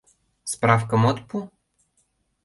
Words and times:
—Справкым 0.51 1.01
от 1.09 1.17
пу? 1.27 1.37